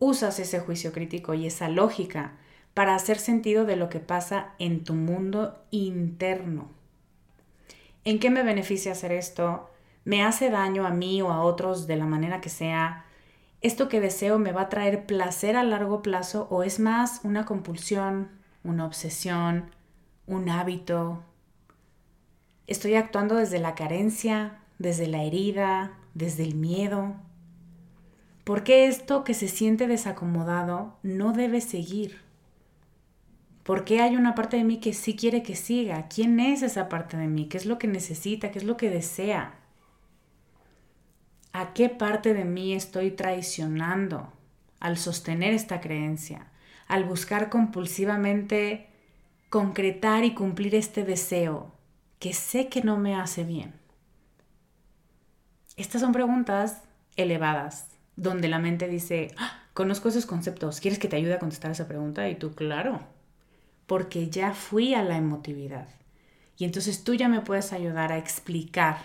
[0.00, 2.32] usas ese juicio crítico y esa lógica
[2.74, 6.70] para hacer sentido de lo que pasa en tu mundo interno.
[8.04, 9.70] ¿En qué me beneficia hacer esto?
[10.04, 13.04] ¿Me hace daño a mí o a otros de la manera que sea?
[13.60, 17.44] ¿Esto que deseo me va a traer placer a largo plazo o es más una
[17.44, 18.30] compulsión,
[18.64, 19.70] una obsesión,
[20.26, 21.22] un hábito?
[22.66, 27.14] ¿Estoy actuando desde la carencia, desde la herida, desde el miedo?
[28.44, 32.18] ¿Por qué esto que se siente desacomodado no debe seguir?
[33.62, 36.08] ¿Por qué hay una parte de mí que sí quiere que siga?
[36.08, 37.46] ¿Quién es esa parte de mí?
[37.46, 38.50] ¿Qué es lo que necesita?
[38.50, 39.54] ¿Qué es lo que desea?
[41.52, 44.32] ¿A qué parte de mí estoy traicionando
[44.80, 46.46] al sostener esta creencia?
[46.88, 48.88] Al buscar compulsivamente
[49.50, 51.72] concretar y cumplir este deseo
[52.20, 53.79] que sé que no me hace bien.
[55.76, 56.82] Estas son preguntas
[57.16, 61.70] elevadas, donde la mente dice, ah, conozco esos conceptos, ¿quieres que te ayude a contestar
[61.70, 62.28] esa pregunta?
[62.28, 63.00] Y tú, claro,
[63.86, 65.88] porque ya fui a la emotividad.
[66.56, 68.98] Y entonces tú ya me puedes ayudar a explicar.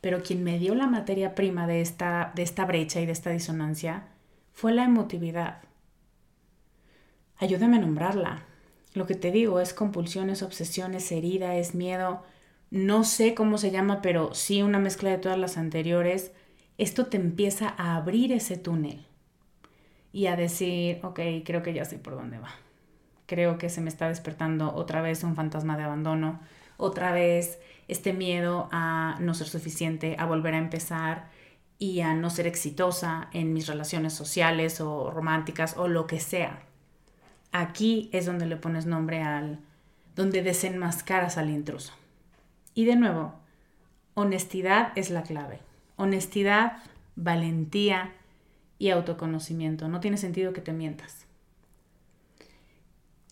[0.00, 3.30] Pero quien me dio la materia prima de esta, de esta brecha y de esta
[3.30, 4.04] disonancia
[4.52, 5.62] fue la emotividad.
[7.36, 8.44] Ayúdame a nombrarla.
[8.94, 12.22] Lo que te digo es compulsiones, obsesiones, herida, es miedo.
[12.70, 16.32] No sé cómo se llama, pero sí una mezcla de todas las anteriores
[16.80, 19.04] esto te empieza a abrir ese túnel
[20.12, 22.54] y a decir, ok, creo que ya sé por dónde va.
[23.26, 26.40] Creo que se me está despertando otra vez un fantasma de abandono,
[26.78, 31.28] otra vez este miedo a no ser suficiente, a volver a empezar
[31.78, 36.62] y a no ser exitosa en mis relaciones sociales o románticas o lo que sea.
[37.52, 39.58] Aquí es donde le pones nombre al,
[40.16, 41.92] donde desenmascaras al intruso.
[42.74, 43.34] Y de nuevo,
[44.14, 45.60] honestidad es la clave.
[45.96, 46.78] Honestidad,
[47.16, 48.12] valentía
[48.78, 49.88] y autoconocimiento.
[49.88, 51.26] No tiene sentido que te mientas.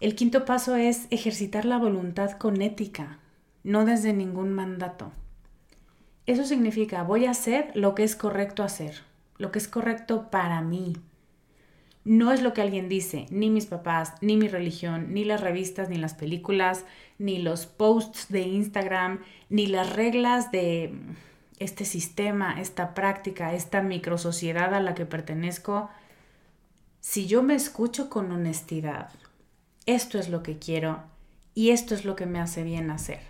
[0.00, 3.18] El quinto paso es ejercitar la voluntad con ética,
[3.64, 5.10] no desde ningún mandato.
[6.26, 9.02] Eso significa voy a hacer lo que es correcto hacer,
[9.38, 10.94] lo que es correcto para mí.
[12.08, 15.90] No es lo que alguien dice, ni mis papás, ni mi religión, ni las revistas,
[15.90, 16.86] ni las películas,
[17.18, 20.94] ni los posts de Instagram, ni las reglas de
[21.58, 25.90] este sistema, esta práctica, esta microsociedad a la que pertenezco.
[27.00, 29.10] Si yo me escucho con honestidad,
[29.84, 31.02] esto es lo que quiero
[31.54, 33.20] y esto es lo que me hace bien hacer.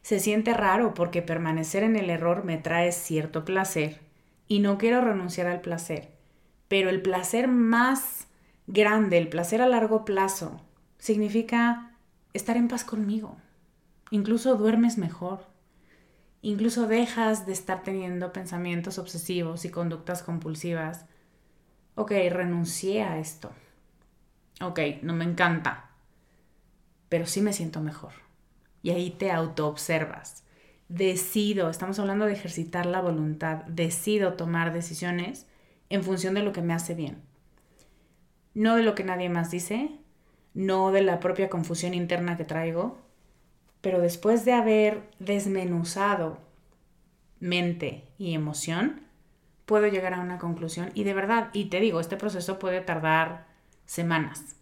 [0.00, 4.00] Se siente raro porque permanecer en el error me trae cierto placer
[4.48, 6.19] y no quiero renunciar al placer,
[6.70, 8.28] pero el placer más
[8.66, 10.62] grande, el placer a largo plazo,
[10.96, 11.92] significa
[12.32, 13.36] estar en paz conmigo.
[14.10, 15.46] Incluso duermes mejor.
[16.40, 21.04] Incluso dejas de estar teniendo pensamientos obsesivos y conductas compulsivas.
[21.96, 23.52] Ok, renuncié a esto
[24.60, 25.90] ok, no me encanta,
[27.08, 28.12] pero sí me siento mejor.
[28.82, 30.44] Y ahí te autoobservas.
[30.88, 35.46] Decido, estamos hablando de ejercitar la voluntad, decido tomar decisiones
[35.90, 37.20] en función de lo que me hace bien.
[38.54, 39.90] No de lo que nadie más dice,
[40.54, 42.98] no de la propia confusión interna que traigo,
[43.80, 46.38] pero después de haber desmenuzado
[47.38, 49.02] mente y emoción,
[49.66, 53.46] puedo llegar a una conclusión y de verdad, y te digo, este proceso puede tardar
[53.84, 54.56] semanas.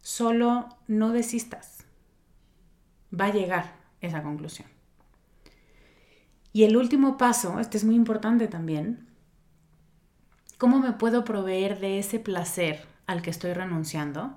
[0.00, 1.84] Solo no desistas.
[3.18, 4.68] Va a llegar esa conclusión.
[6.52, 9.07] Y el último paso, este es muy importante también,
[10.58, 14.36] ¿cómo me puedo proveer de ese placer al que estoy renunciando?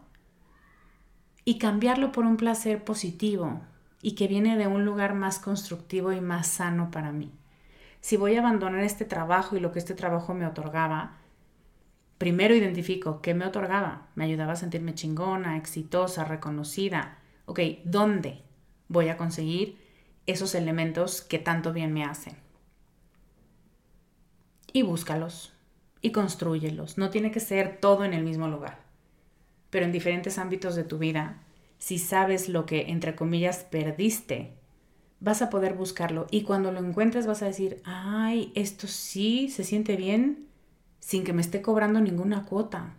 [1.43, 3.61] Y cambiarlo por un placer positivo
[4.01, 7.31] y que viene de un lugar más constructivo y más sano para mí.
[7.99, 11.17] Si voy a abandonar este trabajo y lo que este trabajo me otorgaba,
[12.21, 14.09] Primero identifico qué me otorgaba.
[14.13, 17.17] Me ayudaba a sentirme chingona, exitosa, reconocida.
[17.47, 18.43] Ok, ¿dónde
[18.89, 19.79] voy a conseguir
[20.27, 22.35] esos elementos que tanto bien me hacen?
[24.71, 25.50] Y búscalos
[26.01, 26.97] y construyelos.
[26.97, 28.79] No tiene que ser todo en el mismo lugar,
[29.69, 31.43] pero en diferentes ámbitos de tu vida,
[31.77, 34.53] si sabes lo que, entre comillas, perdiste,
[35.19, 39.63] vas a poder buscarlo y cuando lo encuentres vas a decir, ay, esto sí se
[39.63, 40.47] siente bien
[40.99, 42.93] sin que me esté cobrando ninguna cuota.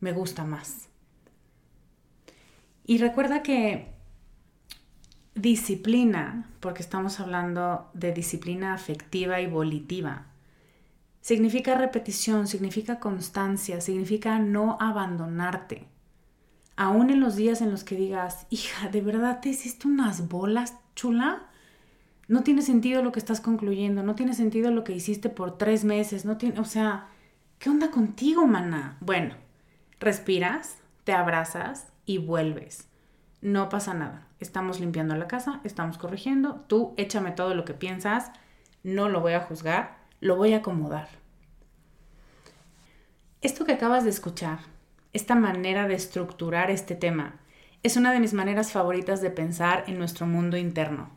[0.00, 0.88] Me gusta más.
[2.84, 3.88] Y recuerda que
[5.34, 10.26] disciplina, porque estamos hablando de disciplina afectiva y volitiva,
[11.20, 15.86] significa repetición, significa constancia, significa no abandonarte.
[16.76, 20.74] Aún en los días en los que digas, hija, ¿de verdad te hiciste unas bolas,
[20.94, 21.48] chula?
[22.28, 25.84] No tiene sentido lo que estás concluyendo, no tiene sentido lo que hiciste por tres
[25.84, 27.08] meses, no tiene, o sea,
[27.58, 28.96] ¿Qué onda contigo, mana?
[29.00, 29.34] Bueno,
[29.98, 32.86] respiras, te abrazas y vuelves.
[33.40, 34.28] No pasa nada.
[34.38, 36.64] Estamos limpiando la casa, estamos corrigiendo.
[36.68, 38.30] Tú échame todo lo que piensas.
[38.84, 41.08] No lo voy a juzgar, lo voy a acomodar.
[43.40, 44.60] Esto que acabas de escuchar,
[45.12, 47.40] esta manera de estructurar este tema,
[47.82, 51.10] es una de mis maneras favoritas de pensar en nuestro mundo interno.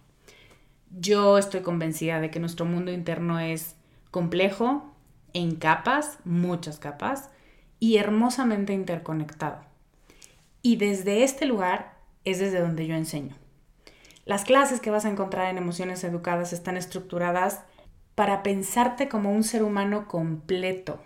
[0.92, 3.76] Yo estoy convencida de que nuestro mundo interno es
[4.12, 4.94] complejo,
[5.34, 7.30] en capas, muchas capas,
[7.80, 9.62] y hermosamente interconectado.
[10.62, 13.36] Y desde este lugar es desde donde yo enseño.
[14.26, 17.62] Las clases que vas a encontrar en Emociones Educadas están estructuradas
[18.22, 21.02] para pensarte como un ser humano completo,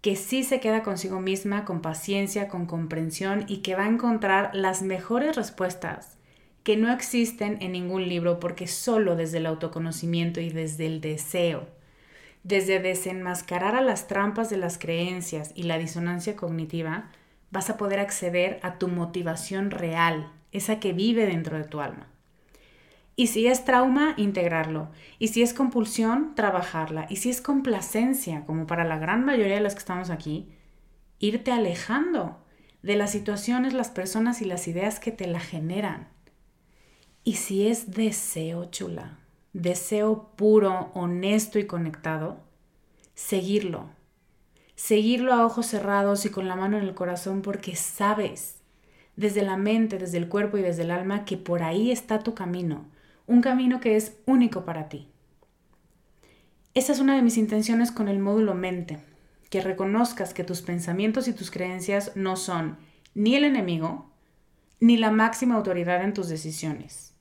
[0.00, 4.54] que sí se queda consigo misma con paciencia, con comprensión y que va a encontrar
[4.54, 6.16] las mejores respuestas
[6.62, 11.66] que no existen en ningún libro porque solo desde el autoconocimiento y desde el deseo
[12.44, 17.10] desde desenmascarar a las trampas de las creencias y la disonancia cognitiva,
[17.50, 22.06] vas a poder acceder a tu motivación real, esa que vive dentro de tu alma.
[23.16, 24.88] Y si es trauma, integrarlo.
[25.18, 27.06] Y si es compulsión, trabajarla.
[27.08, 30.48] Y si es complacencia, como para la gran mayoría de las que estamos aquí,
[31.20, 32.44] irte alejando
[32.82, 36.08] de las situaciones, las personas y las ideas que te la generan.
[37.22, 39.18] Y si es deseo, chula,
[39.52, 42.40] deseo puro, honesto y conectado,
[43.14, 43.88] seguirlo.
[44.74, 48.56] Seguirlo a ojos cerrados y con la mano en el corazón porque sabes
[49.16, 52.34] desde la mente, desde el cuerpo y desde el alma que por ahí está tu
[52.34, 52.84] camino,
[53.26, 55.08] un camino que es único para ti.
[56.74, 58.98] Esa es una de mis intenciones con el módulo mente,
[59.50, 62.78] que reconozcas que tus pensamientos y tus creencias no son
[63.14, 64.10] ni el enemigo,
[64.80, 67.14] ni la máxima autoridad en tus decisiones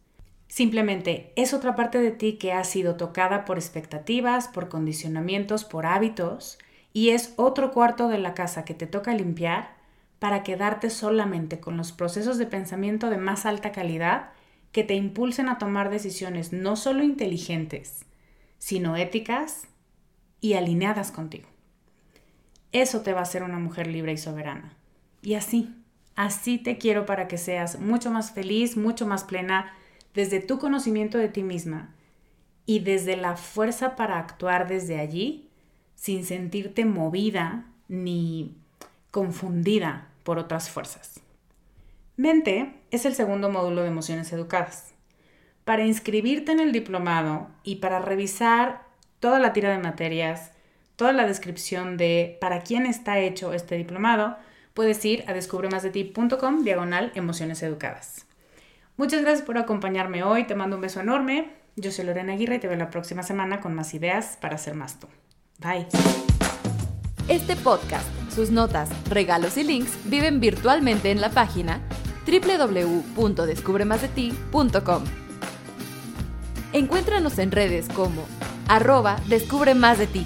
[0.54, 5.88] Simplemente es otra parte de ti que ha sido tocada por expectativas, por condicionamientos, por
[5.88, 6.60] hábitos,
[6.94, 9.74] y es otro cuarto de la casa que te toca limpiar
[10.20, 14.30] para quedarte solamente con los procesos de pensamiento de más alta calidad
[14.74, 18.06] que te impulsen a tomar decisiones no solo inteligentes,
[18.58, 19.68] sino éticas
[20.42, 21.48] y alineadas contigo.
[22.74, 24.74] Eso te va a hacer una mujer libre y soberana.
[25.22, 25.74] Y así,
[26.16, 29.72] así te quiero para que seas mucho más feliz, mucho más plena,
[30.16, 31.94] desde tu conocimiento de ti misma
[32.66, 35.50] y desde la fuerza para actuar desde allí
[35.96, 38.58] sin sentirte movida ni
[39.12, 41.20] confundida por otras fuerzas.
[42.16, 44.94] Mente es el segundo módulo de emociones educadas.
[45.66, 48.84] Para inscribirte en el diplomado y para revisar
[49.20, 50.52] toda la tira de materias,
[50.96, 54.38] toda la descripción de para quién está hecho este diplomado,
[54.76, 58.28] puedes ir a descubremasdeti.com diagonal emociones educadas.
[58.96, 61.50] Muchas gracias por acompañarme hoy, te mando un beso enorme.
[61.76, 64.76] Yo soy Lorena Aguirre y te veo la próxima semana con más ideas para ser
[64.76, 65.08] más tú.
[65.58, 65.88] Bye.
[67.28, 71.82] Este podcast, sus notas, regalos y links viven virtualmente en la página
[72.26, 75.04] www.descubremasdeti.com.
[76.74, 78.26] Encuéntranos en redes como
[78.68, 80.26] arroba descubre más de ti.